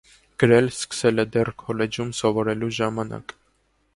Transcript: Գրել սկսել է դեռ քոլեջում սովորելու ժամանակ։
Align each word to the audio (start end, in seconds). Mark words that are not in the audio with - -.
Գրել 0.43 0.69
սկսել 0.75 1.23
է 1.25 1.25
դեռ 1.35 1.51
քոլեջում 1.63 2.15
սովորելու 2.21 2.73
ժամանակ։ 2.81 3.37